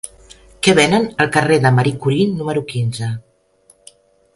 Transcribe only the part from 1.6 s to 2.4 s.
de Marie Curie